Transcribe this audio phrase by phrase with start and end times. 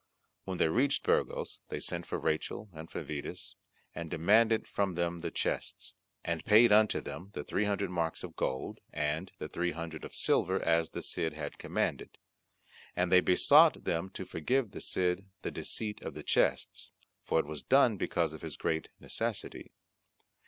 [0.45, 3.55] When they reached Burgos they sent for Rachel and for Vidas,
[3.93, 5.93] and demanded from them the chests,
[6.25, 10.15] and paid unto them the three hundred marks of gold and the three hundred of
[10.15, 12.17] silver as the Cid had commanded,
[12.95, 16.89] and they besought them to forgive the Cid the deceit of the chests,
[17.23, 19.71] for it was done because of his great necessity.